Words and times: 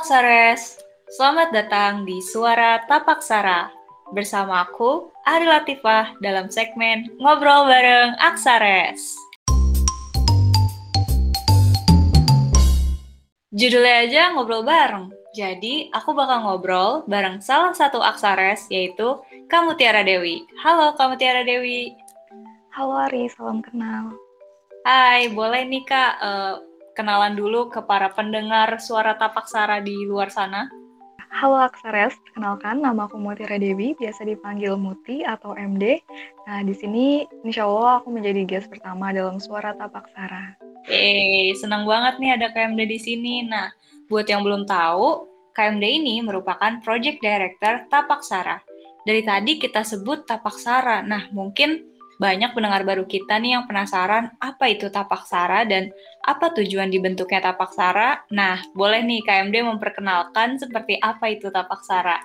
Halo 0.00 0.16
Aksares, 0.16 0.80
selamat 1.12 1.52
datang 1.52 2.08
di 2.08 2.24
Suara 2.24 2.80
Tapak 2.88 3.20
Sara. 3.20 3.68
Bersama 4.16 4.64
aku, 4.64 5.12
Ari 5.28 5.44
Latifah, 5.44 6.16
dalam 6.24 6.48
segmen 6.48 7.12
Ngobrol 7.20 7.68
Bareng 7.68 8.16
Aksares. 8.16 9.12
Judulnya 13.52 14.08
aja 14.08 14.22
ngobrol 14.32 14.64
bareng, 14.64 15.12
jadi 15.36 15.92
aku 15.92 16.16
bakal 16.16 16.48
ngobrol 16.48 17.04
bareng 17.04 17.44
salah 17.44 17.76
satu 17.76 18.00
Aksares, 18.00 18.72
yaitu 18.72 19.20
Kamu 19.52 19.76
Tiara 19.76 20.00
Dewi. 20.00 20.48
Halo 20.64 20.96
Kamu 20.96 21.20
Tiara 21.20 21.44
Dewi. 21.44 21.92
Halo 22.72 23.04
Ari, 23.04 23.28
salam 23.36 23.60
kenal. 23.60 24.16
Hai, 24.80 25.28
boleh 25.28 25.68
nih 25.68 25.84
Kak, 25.84 26.12
uh, 26.24 26.69
kenalan 27.00 27.32
dulu 27.32 27.72
ke 27.72 27.80
para 27.88 28.12
pendengar 28.12 28.76
suara 28.76 29.16
tapak 29.16 29.48
sara 29.48 29.80
di 29.80 30.04
luar 30.04 30.28
sana? 30.28 30.68
Halo 31.32 31.56
Aksares, 31.56 32.12
kenalkan 32.36 32.84
nama 32.84 33.08
aku 33.08 33.16
Mutira 33.16 33.56
Dewi, 33.56 33.96
biasa 33.96 34.28
dipanggil 34.28 34.76
Muti 34.76 35.24
atau 35.24 35.56
MD. 35.56 36.04
Nah, 36.44 36.60
di 36.60 36.76
sini 36.76 37.24
insya 37.40 37.64
Allah 37.64 38.04
aku 38.04 38.12
menjadi 38.12 38.44
guest 38.44 38.68
pertama 38.68 39.16
dalam 39.16 39.40
suara 39.40 39.72
tapak 39.72 40.12
sara. 40.12 40.52
Eh, 40.92 41.56
senang 41.56 41.88
banget 41.88 42.20
nih 42.20 42.36
ada 42.36 42.52
KMD 42.52 42.84
di 42.84 42.98
sini. 43.00 43.48
Nah, 43.48 43.72
buat 44.12 44.28
yang 44.28 44.44
belum 44.44 44.68
tahu, 44.68 45.24
KMD 45.56 46.04
ini 46.04 46.20
merupakan 46.20 46.84
Project 46.84 47.24
Director 47.24 47.88
Tapak 47.88 48.20
Sara. 48.20 48.60
Dari 49.08 49.24
tadi 49.24 49.56
kita 49.56 49.88
sebut 49.88 50.28
Tapak 50.28 50.56
Sara. 50.60 51.00
Nah, 51.00 51.32
mungkin 51.32 51.89
banyak 52.20 52.52
pendengar 52.52 52.84
baru 52.84 53.08
kita 53.08 53.40
nih 53.40 53.56
yang 53.56 53.64
penasaran 53.64 54.28
apa 54.36 54.68
itu 54.68 54.92
tapak 54.92 55.24
sara 55.24 55.64
dan 55.64 55.88
apa 56.20 56.52
tujuan 56.52 56.92
dibentuknya 56.92 57.40
tapak 57.40 57.72
sara. 57.72 58.20
Nah, 58.28 58.60
boleh 58.76 59.00
nih 59.00 59.24
KMD 59.24 59.64
memperkenalkan 59.64 60.60
seperti 60.60 61.00
apa 61.00 61.32
itu 61.32 61.48
tapak 61.48 61.80
sara. 61.80 62.20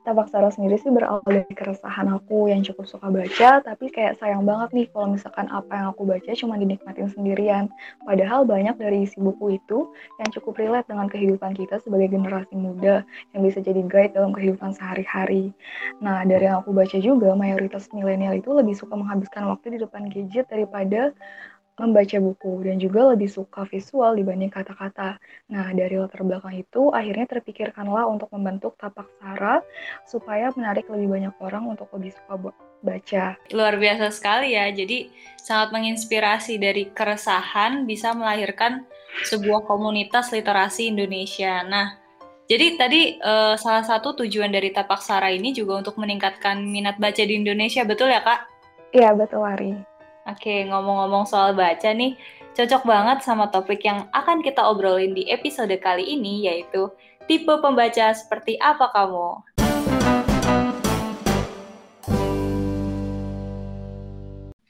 Tapak 0.00 0.32
Sara 0.32 0.48
sendiri 0.48 0.80
sih 0.80 0.88
berawal 0.88 1.20
dari 1.28 1.44
keresahan 1.52 2.08
aku 2.08 2.48
yang 2.48 2.64
cukup 2.64 2.88
suka 2.88 3.12
baca, 3.12 3.60
tapi 3.60 3.92
kayak 3.92 4.16
sayang 4.16 4.48
banget 4.48 4.72
nih 4.72 4.86
kalau 4.96 5.12
misalkan 5.12 5.44
apa 5.52 5.68
yang 5.76 5.92
aku 5.92 6.08
baca 6.08 6.30
cuma 6.32 6.56
dinikmatin 6.56 7.12
sendirian. 7.12 7.68
Padahal 8.08 8.48
banyak 8.48 8.80
dari 8.80 9.04
isi 9.04 9.20
buku 9.20 9.60
itu 9.60 9.92
yang 10.16 10.28
cukup 10.32 10.56
relate 10.56 10.88
dengan 10.88 11.04
kehidupan 11.04 11.52
kita 11.52 11.84
sebagai 11.84 12.16
generasi 12.16 12.56
muda, 12.56 13.04
yang 13.36 13.44
bisa 13.44 13.60
jadi 13.60 13.84
guide 13.84 14.16
dalam 14.16 14.32
kehidupan 14.32 14.72
sehari-hari. 14.72 15.52
Nah, 16.00 16.24
dari 16.24 16.48
yang 16.48 16.64
aku 16.64 16.72
baca 16.72 16.96
juga, 16.96 17.36
mayoritas 17.36 17.92
milenial 17.92 18.40
itu 18.40 18.56
lebih 18.56 18.72
suka 18.72 18.96
menghabiskan 18.96 19.52
waktu 19.52 19.76
di 19.76 19.84
depan 19.84 20.08
gadget 20.08 20.48
daripada 20.48 21.12
membaca 21.80 22.20
buku 22.20 22.68
dan 22.68 22.76
juga 22.76 23.16
lebih 23.16 23.32
suka 23.32 23.64
visual 23.64 24.12
dibanding 24.12 24.52
kata-kata. 24.52 25.16
Nah, 25.48 25.72
dari 25.72 25.96
latar 25.96 26.20
belakang 26.20 26.60
itu 26.60 26.92
akhirnya 26.92 27.24
terpikirkanlah 27.24 28.04
untuk 28.04 28.28
membentuk 28.36 28.76
tapak 28.76 29.08
sara 29.16 29.64
supaya 30.04 30.52
menarik 30.52 30.84
lebih 30.92 31.08
banyak 31.08 31.34
orang 31.40 31.64
untuk 31.64 31.88
lebih 31.96 32.12
suka 32.12 32.52
baca. 32.84 33.24
Luar 33.56 33.80
biasa 33.80 34.12
sekali 34.12 34.52
ya. 34.52 34.68
Jadi 34.68 35.08
sangat 35.40 35.72
menginspirasi 35.72 36.60
dari 36.60 36.92
keresahan 36.92 37.88
bisa 37.88 38.12
melahirkan 38.12 38.84
sebuah 39.24 39.64
komunitas 39.64 40.30
literasi 40.30 40.92
Indonesia. 40.92 41.64
Nah, 41.64 41.96
jadi 42.50 42.74
tadi 42.74 43.00
uh, 43.22 43.54
salah 43.54 43.86
satu 43.86 44.14
tujuan 44.20 44.50
dari 44.50 44.74
tapak 44.74 45.00
sara 45.00 45.30
ini 45.30 45.54
juga 45.54 45.80
untuk 45.80 45.96
meningkatkan 45.96 46.60
minat 46.66 46.98
baca 46.98 47.22
di 47.22 47.38
Indonesia, 47.38 47.86
betul 47.86 48.10
ya 48.10 48.20
kak? 48.20 48.50
Iya 48.90 49.14
betul 49.14 49.46
Ari. 49.46 49.89
Oke, 50.28 50.68
ngomong-ngomong 50.68 51.24
soal 51.24 51.56
baca 51.56 51.96
nih, 51.96 52.12
cocok 52.52 52.84
banget 52.84 53.24
sama 53.24 53.48
topik 53.48 53.80
yang 53.80 54.04
akan 54.12 54.44
kita 54.44 54.60
obrolin 54.60 55.16
di 55.16 55.24
episode 55.32 55.72
kali 55.80 56.12
ini, 56.12 56.44
yaitu 56.44 56.92
tipe 57.24 57.48
pembaca 57.56 58.12
seperti 58.12 58.60
apa 58.60 58.92
kamu? 58.92 59.40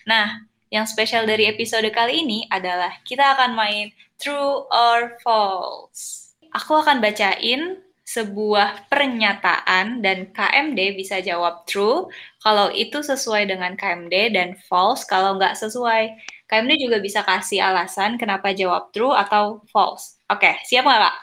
Nah, 0.06 0.46
yang 0.70 0.86
spesial 0.86 1.26
dari 1.26 1.50
episode 1.50 1.90
kali 1.90 2.22
ini 2.22 2.46
adalah 2.46 3.02
kita 3.02 3.34
akan 3.34 3.58
main 3.58 3.90
True 4.22 4.70
or 4.70 5.18
False. 5.26 6.30
Aku 6.54 6.78
akan 6.78 7.02
bacain 7.02 7.82
sebuah 8.10 8.90
pernyataan 8.90 10.02
dan 10.02 10.34
KMD 10.34 10.98
bisa 10.98 11.22
jawab 11.22 11.62
true 11.70 12.10
kalau 12.42 12.66
itu 12.74 13.06
sesuai 13.06 13.46
dengan 13.46 13.78
KMD 13.78 14.34
dan 14.34 14.58
false 14.66 15.06
kalau 15.06 15.38
nggak 15.38 15.54
sesuai. 15.54 16.18
KMD 16.50 16.82
juga 16.82 16.98
bisa 16.98 17.22
kasih 17.22 17.62
alasan 17.62 18.18
kenapa 18.18 18.50
jawab 18.50 18.90
true 18.90 19.14
atau 19.14 19.62
false. 19.70 20.18
Oke, 20.26 20.58
siap 20.66 20.82
nggak 20.82 21.06
Kak? 21.06 21.16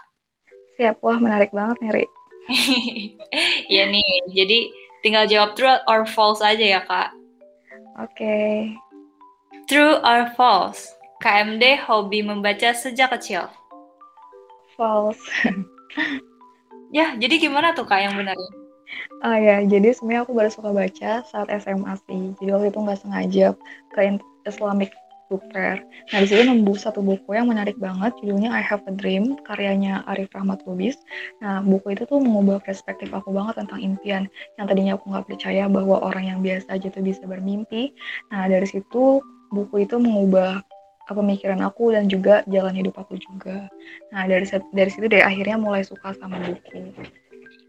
Siap, 0.79 0.95
wah 1.03 1.19
menarik 1.19 1.51
banget 1.51 1.77
Ri. 1.91 2.05
Iya 3.67 3.91
nih, 3.91 4.31
jadi 4.31 4.59
tinggal 5.03 5.27
jawab 5.27 5.59
true 5.59 5.75
or 5.91 6.07
false 6.07 6.39
aja 6.39 6.79
ya 6.79 6.81
Kak. 6.87 7.11
Oke. 7.99 8.15
Okay. 8.15 8.51
True 9.67 9.99
or 9.99 10.31
false? 10.39 10.87
KMD 11.19 11.83
hobi 11.83 12.23
membaca 12.23 12.71
sejak 12.71 13.11
kecil. 13.19 13.51
False. 14.79 15.19
Ya, 16.91 17.13
jadi 17.19 17.35
gimana 17.39 17.75
tuh 17.75 17.83
Kak 17.83 17.99
yang 17.99 18.15
benar? 18.15 18.35
Ah 19.19 19.35
ya, 19.35 19.59
jadi 19.67 19.91
sebenarnya 19.91 20.23
aku 20.23 20.33
baru 20.37 20.49
suka 20.53 20.71
baca 20.71 21.11
saat 21.27 21.47
SMA 21.51 21.93
sih. 22.07 22.31
Jadi 22.39 22.49
waktu 22.55 22.67
itu 22.71 22.79
nggak 22.79 22.99
sengaja 23.03 23.47
ke 23.91 23.99
Islamic 24.47 24.95
Book 25.27 25.43
Fair. 25.51 25.83
Nah, 26.15 26.23
di 26.23 26.27
situ 26.31 26.39
nemu 26.39 26.71
satu 26.79 27.03
buku 27.03 27.35
yang 27.35 27.51
menarik 27.51 27.75
banget, 27.75 28.15
judulnya 28.23 28.47
I 28.47 28.63
Have 28.63 28.87
a 28.87 28.95
Dream, 28.95 29.35
karyanya 29.43 30.07
Arif 30.07 30.31
Rahmat 30.31 30.63
Lubis. 30.63 30.95
Nah, 31.43 31.59
buku 31.59 31.99
itu 31.99 32.07
tuh 32.07 32.23
mengubah 32.23 32.63
perspektif 32.63 33.11
aku 33.11 33.35
banget 33.35 33.59
tentang 33.59 33.83
impian, 33.83 34.23
yang 34.55 34.65
tadinya 34.71 34.95
aku 34.95 35.11
nggak 35.11 35.27
percaya 35.27 35.67
bahwa 35.67 35.99
orang 35.99 36.31
yang 36.31 36.39
biasa 36.39 36.79
aja 36.79 36.87
tuh 36.87 37.03
bisa 37.03 37.27
bermimpi. 37.27 37.91
Nah, 38.31 38.47
dari 38.47 38.63
situ 38.63 39.19
buku 39.51 39.83
itu 39.83 39.99
mengubah 39.99 40.63
pemikiran 41.15 41.59
aku 41.63 41.95
dan 41.95 42.07
juga 42.11 42.43
jalan 42.47 42.75
hidup 42.75 42.99
aku 42.99 43.19
juga. 43.19 43.71
Nah 44.11 44.27
dari 44.27 44.47
dari 44.73 44.89
situ 44.91 45.07
deh 45.07 45.23
akhirnya 45.23 45.55
mulai 45.55 45.83
suka 45.83 46.11
sama 46.17 46.39
buku. 46.43 46.91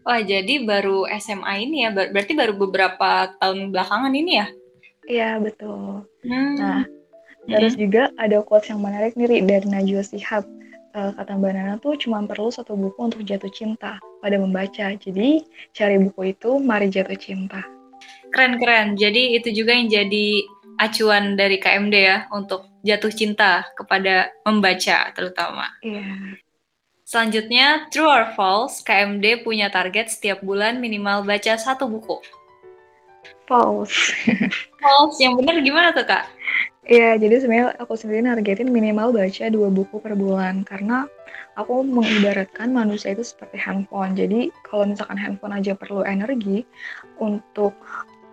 Wah 0.07 0.23
jadi 0.23 0.63
baru 0.63 1.05
SMA 1.19 1.69
ini 1.69 1.85
ya, 1.85 1.89
ber 1.91 2.11
berarti 2.15 2.33
baru 2.35 2.53
beberapa 2.55 3.35
tahun 3.37 3.75
belakangan 3.75 4.13
ini 4.15 4.31
ya? 4.39 4.47
Iya 5.05 5.31
betul. 5.43 6.07
Hmm. 6.25 6.55
Nah 6.57 6.81
terus 7.49 7.75
hmm. 7.75 7.81
juga 7.81 8.03
ada 8.19 8.43
quotes 8.43 8.71
yang 8.71 8.81
menarik 8.83 9.15
nih 9.15 9.43
dari 9.43 9.67
Najwa 9.67 10.03
Sihab. 10.03 10.47
Uh, 10.89 11.13
kata 11.13 11.37
Mbak 11.37 11.53
Nana 11.53 11.73
tuh 11.77 11.93
cuma 12.01 12.17
perlu 12.25 12.49
satu 12.49 12.73
buku 12.73 12.97
untuk 13.13 13.21
jatuh 13.21 13.53
cinta 13.53 14.01
pada 14.25 14.41
membaca. 14.41 14.89
Jadi 14.97 15.45
cari 15.77 16.01
buku 16.01 16.33
itu 16.33 16.57
mari 16.57 16.89
jatuh 16.89 17.13
cinta. 17.13 17.61
Keren-keren. 18.33 18.97
Jadi 18.97 19.37
itu 19.37 19.53
juga 19.53 19.77
yang 19.77 19.85
jadi 19.85 20.41
acuan 20.79 21.35
dari 21.35 21.59
KMD 21.59 21.93
ya 21.93 22.17
untuk 22.31 22.68
jatuh 22.85 23.11
cinta 23.11 23.67
kepada 23.75 24.31
membaca 24.47 25.11
terutama. 25.15 25.67
Iya. 25.83 26.01
Yeah. 26.03 26.39
Selanjutnya, 27.09 27.89
true 27.89 28.05
or 28.05 28.29
false, 28.37 28.85
KMD 28.85 29.41
punya 29.41 29.73
target 29.73 30.13
setiap 30.13 30.45
bulan 30.45 30.77
minimal 30.77 31.25
baca 31.25 31.57
satu 31.57 31.89
buku. 31.89 32.21
False. 33.49 34.13
false, 34.85 35.17
yang 35.17 35.33
benar 35.33 35.57
gimana 35.65 35.89
tuh 35.89 36.05
kak? 36.05 36.29
Iya, 36.85 37.17
jadi 37.17 37.41
sebenarnya 37.41 37.81
aku 37.81 37.97
sendiri 37.97 38.29
nargetin 38.29 38.69
minimal 38.69 39.09
baca 39.09 39.45
dua 39.49 39.73
buku 39.73 39.97
per 39.97 40.13
bulan 40.13 40.61
karena 40.61 41.09
aku 41.57 41.81
mengibaratkan 41.81 42.69
manusia 42.69 43.17
itu 43.17 43.25
seperti 43.25 43.57
handphone. 43.57 44.13
Jadi 44.13 44.53
kalau 44.61 44.85
misalkan 44.85 45.17
handphone 45.17 45.57
aja 45.57 45.73
perlu 45.73 46.05
energi 46.05 46.61
untuk 47.17 47.73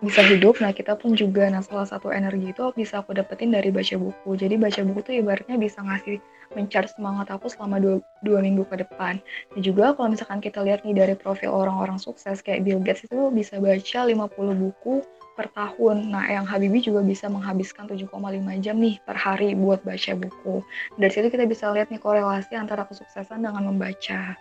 bisa 0.01 0.21
hidup 0.21 0.61
nah 0.61 0.69
kita 0.69 0.93
pun 0.93 1.17
juga 1.17 1.49
nah 1.49 1.65
salah 1.65 1.89
satu 1.89 2.13
energi 2.13 2.53
itu 2.53 2.63
bisa 2.77 3.01
aku 3.01 3.17
dapetin 3.17 3.49
dari 3.49 3.73
baca 3.73 3.97
buku 3.97 4.29
jadi 4.37 4.55
baca 4.57 4.81
buku 4.85 4.99
tuh 5.01 5.15
ibaratnya 5.17 5.57
bisa 5.57 5.81
ngasih 5.81 6.21
mencari 6.55 6.87
semangat 6.87 7.27
aku 7.27 7.51
selama 7.51 7.81
dua, 7.81 7.95
dua 8.23 8.39
minggu 8.39 8.63
ke 8.69 8.85
depan 8.85 9.19
dan 9.51 9.59
juga 9.59 9.97
kalau 9.97 10.13
misalkan 10.13 10.39
kita 10.39 10.61
lihat 10.61 10.85
nih 10.85 10.95
dari 10.95 11.15
profil 11.17 11.51
orang-orang 11.51 11.97
sukses 11.99 12.39
kayak 12.45 12.63
Bill 12.63 12.79
Gates 12.79 13.03
itu 13.09 13.33
bisa 13.33 13.59
baca 13.59 13.99
50 14.07 14.63
buku 14.63 15.03
per 15.37 15.53
tahun. 15.53 16.09
Nah, 16.09 16.25
yang 16.25 16.49
Habibie 16.49 16.81
juga 16.81 17.05
bisa 17.05 17.29
menghabiskan 17.29 17.85
7,5 17.85 18.09
jam 18.57 18.81
nih 18.81 18.97
per 19.05 19.13
hari 19.13 19.53
buat 19.53 19.85
baca 19.85 20.17
buku. 20.17 20.65
Dari 20.97 21.11
situ 21.13 21.29
kita 21.29 21.45
bisa 21.45 21.69
lihat 21.69 21.93
nih 21.93 22.01
korelasi 22.01 22.57
antara 22.57 22.89
kesuksesan 22.89 23.45
dengan 23.45 23.69
membaca. 23.69 24.33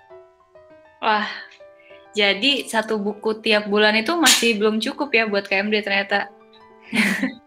Wah, 1.05 1.29
jadi 2.17 2.65
satu 2.65 2.97
buku 2.97 3.45
tiap 3.45 3.69
bulan 3.69 3.93
itu 4.01 4.17
masih 4.17 4.57
belum 4.57 4.81
cukup 4.81 5.13
ya 5.13 5.29
buat 5.29 5.45
KMD 5.45 5.85
ternyata. 5.85 6.33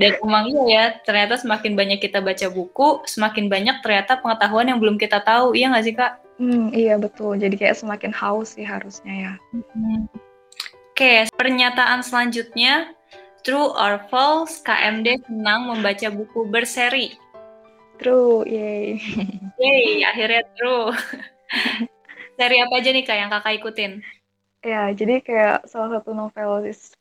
Dan 0.00 0.18
emang 0.20 0.50
iya 0.50 0.64
ya, 0.68 0.84
ternyata 1.06 1.40
semakin 1.40 1.72
banyak 1.78 2.02
kita 2.02 2.20
baca 2.20 2.52
buku, 2.52 3.00
semakin 3.08 3.48
banyak 3.48 3.80
ternyata 3.80 4.20
pengetahuan 4.20 4.68
yang 4.68 4.76
belum 4.82 5.00
kita 5.00 5.24
tahu. 5.24 5.56
Iya 5.56 5.72
nggak 5.72 5.84
sih 5.86 5.94
Kak? 5.96 6.12
Hmm, 6.36 6.68
iya 6.76 7.00
betul. 7.00 7.40
Jadi 7.40 7.56
kayak 7.56 7.80
semakin 7.80 8.12
haus 8.12 8.58
sih 8.58 8.66
harusnya 8.66 9.14
ya. 9.14 9.32
Hmm. 9.56 10.04
Oke, 10.92 11.24
pernyataan 11.32 12.04
selanjutnya. 12.04 12.92
True 13.40 13.72
or 13.72 14.04
false, 14.12 14.60
KMD 14.60 15.24
senang 15.24 15.72
membaca 15.72 16.12
buku 16.12 16.44
berseri. 16.52 17.16
True, 17.96 18.44
yay. 18.44 19.00
Yay, 19.60 20.04
akhirnya 20.04 20.44
true. 20.56 20.92
Seri 22.40 22.56
apa 22.56 22.80
aja 22.80 22.88
nih 22.88 23.04
kak 23.04 23.18
yang 23.20 23.28
kakak 23.28 23.60
ikutin? 23.60 24.00
Ya, 24.64 24.88
jadi 24.96 25.20
kayak 25.20 25.68
salah 25.68 26.00
satu 26.00 26.16
novelis 26.16 26.96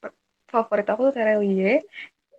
favorit 0.51 0.83
aku 0.91 1.07
tuh 1.07 1.15
Terelie. 1.15 1.79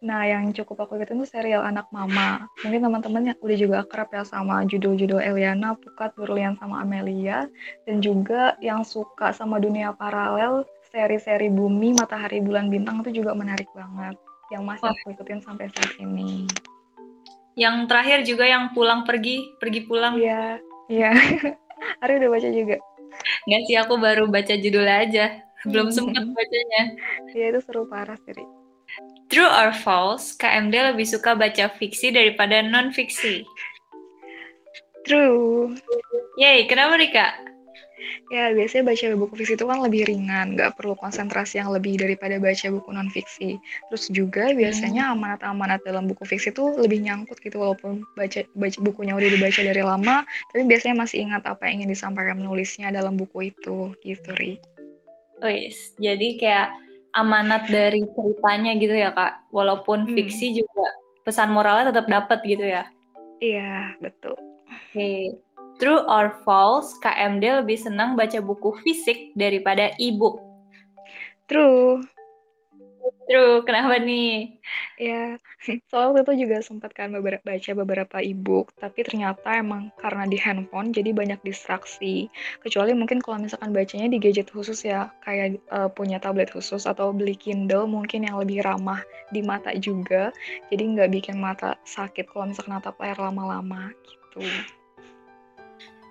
Nah, 0.05 0.29
yang 0.29 0.53
cukup 0.53 0.85
aku 0.85 1.01
ikutin 1.01 1.25
tuh 1.25 1.25
serial 1.25 1.65
Anak 1.65 1.89
Mama. 1.97 2.45
Mungkin 2.61 2.85
teman-teman 2.85 3.33
yang 3.33 3.39
udah 3.41 3.57
juga 3.57 3.77
akrab 3.89 4.13
ya 4.13 4.21
sama 4.29 4.69
judul-judul 4.69 5.17
Eliana, 5.17 5.81
Pukat, 5.81 6.13
Berlian, 6.13 6.61
sama 6.61 6.85
Amelia. 6.85 7.49
Dan 7.89 8.05
juga 8.05 8.61
yang 8.61 8.85
suka 8.85 9.33
sama 9.33 9.57
dunia 9.57 9.97
paralel, 9.97 10.69
seri-seri 10.93 11.49
Bumi, 11.49 11.97
Matahari, 11.97 12.45
Bulan, 12.45 12.69
Bintang 12.69 13.01
itu 13.01 13.25
juga 13.25 13.33
menarik 13.33 13.73
banget. 13.73 14.21
Yang 14.53 14.63
masih 14.77 14.93
aku 14.93 15.17
ikutin 15.17 15.41
sampai 15.41 15.73
saat 15.73 15.97
ini. 15.97 16.45
Yang 17.57 17.89
terakhir 17.89 18.19
juga 18.29 18.45
yang 18.45 18.77
pulang 18.77 19.09
pergi, 19.09 19.57
pergi 19.57 19.89
pulang. 19.89 20.21
Iya, 20.21 20.61
iya. 20.93 21.17
Ari 22.05 22.21
udah 22.21 22.29
baca 22.29 22.49
juga. 22.53 22.77
Nggak 23.49 23.63
sih, 23.67 23.77
aku 23.77 23.95
baru 24.01 24.25
baca 24.29 24.55
judulnya 24.57 24.97
aja. 25.05 25.27
Belum 25.69 25.93
sempat 25.93 26.25
bacanya. 26.25 26.83
Iya, 27.37 27.53
itu 27.53 27.61
seru 27.65 27.85
parah 27.85 28.17
sih. 28.25 28.33
True 29.31 29.47
or 29.47 29.71
false, 29.71 30.35
KMD 30.35 30.95
lebih 30.95 31.07
suka 31.07 31.39
baca 31.39 31.71
fiksi 31.71 32.11
daripada 32.11 32.65
non-fiksi? 32.67 33.47
True. 35.07 35.77
Yay, 36.37 36.67
kenapa 36.67 36.99
nih 36.99 37.11
Kak? 37.15 37.50
Ya, 38.31 38.55
biasanya 38.55 38.91
baca 38.91 39.05
buku 39.17 39.35
fiksi 39.43 39.55
itu 39.59 39.67
kan 39.67 39.79
lebih 39.83 40.07
ringan, 40.07 40.55
nggak 40.59 40.79
perlu 40.79 40.95
konsentrasi 40.99 41.59
yang 41.63 41.71
lebih 41.75 41.99
daripada 41.99 42.37
baca 42.39 42.67
buku 42.71 42.91
non-fiksi. 42.91 43.59
Terus 43.91 44.05
juga 44.11 44.55
biasanya 44.55 45.13
amanat-amanat 45.15 45.83
dalam 45.83 46.07
buku 46.11 46.23
fiksi 46.27 46.55
itu 46.55 46.65
lebih 46.79 47.03
nyangkut 47.05 47.39
gitu, 47.43 47.59
walaupun 47.61 48.07
baca, 48.15 48.47
baca 48.55 48.79
bukunya 48.83 49.15
udah 49.15 49.29
dibaca 49.31 49.61
dari 49.61 49.83
lama, 49.83 50.23
tapi 50.55 50.63
biasanya 50.67 51.07
masih 51.07 51.31
ingat 51.31 51.43
apa 51.47 51.67
yang 51.69 51.85
ingin 51.85 51.91
disampaikan 51.95 52.37
menulisnya 52.39 52.91
dalam 52.95 53.19
buku 53.19 53.53
itu, 53.55 53.93
gitu, 54.03 54.31
Ri. 54.39 54.61
Wis, 55.41 55.97
jadi 55.97 56.37
kayak 56.37 56.69
amanat 57.15 57.67
dari 57.67 58.07
ceritanya 58.15 58.73
gitu 58.79 58.95
ya 58.95 59.11
kak 59.11 59.43
walaupun 59.51 60.07
hmm. 60.07 60.15
fiksi 60.15 60.63
juga 60.63 60.87
pesan 61.27 61.51
moralnya 61.51 61.91
tetap 61.91 62.07
dapat 62.07 62.39
gitu 62.47 62.65
ya 62.65 62.87
iya 63.43 63.95
betul 63.99 64.39
oke 64.39 64.95
okay. 64.95 65.35
True 65.81 66.05
or 66.07 66.37
false 66.45 66.95
KMD 67.01 67.65
lebih 67.65 67.81
senang 67.81 68.15
baca 68.15 68.39
buku 68.39 68.77
fisik 68.85 69.33
daripada 69.35 69.97
e-book 69.97 70.39
true 71.49 72.05
True, 73.31 73.63
kenapa 73.63 74.03
nih? 74.03 74.59
Ya, 75.01 75.41
soal 75.89 76.13
itu 76.13 76.45
juga 76.45 76.61
sempat 76.61 76.93
kan 76.93 77.09
beberapa, 77.09 77.41
baca 77.41 77.73
beberapa 77.73 78.21
e-book, 78.21 78.69
tapi 78.77 79.01
ternyata 79.01 79.57
emang 79.57 79.89
karena 79.97 80.29
di 80.29 80.37
handphone 80.37 80.93
jadi 80.93 81.17
banyak 81.17 81.41
distraksi. 81.41 82.29
Kecuali 82.61 82.93
mungkin 82.93 83.25
kalau 83.25 83.41
misalkan 83.41 83.73
bacanya 83.73 84.13
di 84.13 84.21
gadget 84.21 84.53
khusus 84.53 84.85
ya, 84.85 85.09
kayak 85.25 85.57
uh, 85.73 85.89
punya 85.89 86.21
tablet 86.21 86.53
khusus 86.53 86.85
atau 86.85 87.17
beli 87.17 87.33
Kindle 87.33 87.89
mungkin 87.89 88.29
yang 88.29 88.37
lebih 88.37 88.61
ramah 88.61 89.01
di 89.33 89.41
mata 89.41 89.73
juga, 89.81 90.37
jadi 90.69 90.85
nggak 90.85 91.09
bikin 91.17 91.41
mata 91.41 91.81
sakit 91.89 92.29
kalau 92.29 92.53
misalkan 92.53 92.77
natap 92.77 93.01
layar 93.01 93.17
lama-lama 93.17 93.89
gitu. 94.05 94.45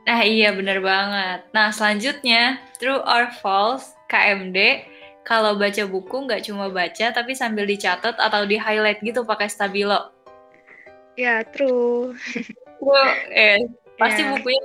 Nah 0.09 0.25
iya 0.25 0.49
bener 0.57 0.81
banget. 0.81 1.45
Nah 1.53 1.69
selanjutnya, 1.69 2.57
true 2.81 2.97
or 2.97 3.29
false, 3.45 3.93
KMD 4.09 4.89
kalau 5.21 5.53
baca 5.53 5.85
buku 5.85 6.25
nggak 6.25 6.49
cuma 6.49 6.73
baca 6.73 7.13
tapi 7.13 7.37
sambil 7.37 7.69
dicatat 7.69 8.17
atau 8.17 8.41
di 8.49 8.57
highlight 8.57 9.05
gitu 9.05 9.21
pakai 9.21 9.45
stabilo. 9.45 10.09
Ya, 11.13 11.45
true. 11.45 12.17
true. 12.81 13.09
Eh, 13.29 13.69
pasti 14.01 14.25
yeah. 14.25 14.33
bukunya 14.33 14.61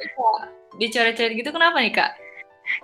dicoret-coret 0.81 1.37
gitu 1.37 1.52
kenapa 1.52 1.76
nih, 1.85 1.93
Kak? 1.93 2.12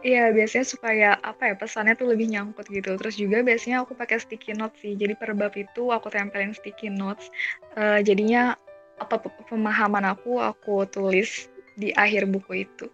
Iya, 0.04 0.28
biasanya 0.36 0.66
supaya 0.68 1.08
apa 1.24 1.48
ya 1.48 1.54
pesannya 1.56 1.96
tuh 1.96 2.12
lebih 2.12 2.28
nyangkut 2.28 2.68
gitu. 2.68 3.00
Terus 3.00 3.16
juga 3.16 3.40
biasanya 3.40 3.88
aku 3.88 3.96
pakai 3.96 4.20
sticky 4.20 4.52
notes 4.52 4.76
sih. 4.84 4.92
Jadi 4.92 5.16
per 5.16 5.32
bab 5.32 5.56
itu 5.56 5.88
aku 5.88 6.12
tempelin 6.12 6.52
sticky 6.52 6.92
notes. 6.92 7.32
Uh, 7.72 8.04
jadinya 8.04 8.52
apa 9.00 9.16
pemahaman 9.48 10.04
aku 10.12 10.36
aku 10.36 10.84
tulis 10.92 11.48
di 11.80 11.96
akhir 11.96 12.28
buku 12.28 12.68
itu. 12.68 12.86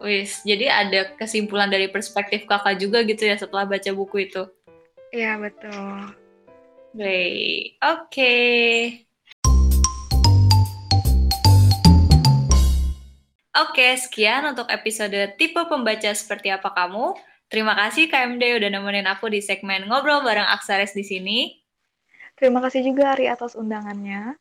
Wis, 0.00 0.40
jadi 0.46 0.72
ada 0.72 1.12
kesimpulan 1.18 1.68
dari 1.68 1.90
perspektif 1.90 2.48
kakak 2.48 2.80
juga 2.80 3.04
gitu 3.04 3.26
ya 3.26 3.36
setelah 3.36 3.68
baca 3.68 3.90
buku 3.92 4.30
itu? 4.30 4.48
Iya, 5.12 5.36
betul. 5.36 6.16
Baik, 6.96 7.76
oke. 7.84 8.08
Okay. 8.08 9.04
Oke, 13.60 13.92
sekian 14.00 14.48
untuk 14.48 14.72
episode 14.72 15.36
tipe 15.36 15.60
pembaca 15.68 16.08
seperti 16.16 16.48
apa 16.48 16.72
kamu. 16.72 17.12
Terima 17.52 17.76
kasih 17.76 18.08
KMD 18.08 18.56
udah 18.56 18.70
nemenin 18.72 19.04
aku 19.04 19.28
di 19.28 19.44
segmen 19.44 19.84
Ngobrol 19.84 20.24
bareng 20.24 20.48
Aksares 20.48 20.96
di 20.96 21.04
sini. 21.04 21.60
Terima 22.40 22.64
kasih 22.64 22.88
juga 22.88 23.12
Ari 23.12 23.28
atas 23.28 23.52
undangannya. 23.52 24.39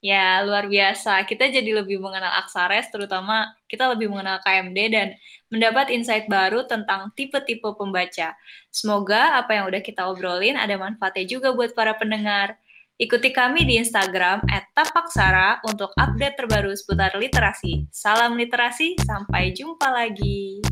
Ya, 0.00 0.40
luar 0.48 0.64
biasa. 0.64 1.28
Kita 1.28 1.44
jadi 1.52 1.76
lebih 1.76 2.00
mengenal 2.00 2.40
Aksares, 2.40 2.88
terutama 2.88 3.52
kita 3.68 3.84
lebih 3.92 4.08
mengenal 4.08 4.40
KMD 4.40 4.78
dan 4.88 5.08
mendapat 5.52 5.92
insight 5.92 6.24
baru 6.24 6.64
tentang 6.64 7.12
tipe-tipe 7.12 7.68
pembaca. 7.76 8.32
Semoga 8.72 9.36
apa 9.36 9.60
yang 9.60 9.68
udah 9.68 9.84
kita 9.84 10.08
obrolin 10.08 10.56
ada 10.56 10.72
manfaatnya 10.80 11.28
juga 11.28 11.52
buat 11.52 11.76
para 11.76 11.92
pendengar. 12.00 12.56
Ikuti 12.96 13.28
kami 13.28 13.68
di 13.68 13.76
Instagram 13.76 14.40
@tapaksara 14.72 15.60
untuk 15.68 15.92
update 16.00 16.36
terbaru 16.36 16.72
seputar 16.72 17.12
literasi. 17.20 17.84
Salam 17.92 18.40
literasi, 18.40 18.96
sampai 19.04 19.52
jumpa 19.52 19.88
lagi. 19.92 20.64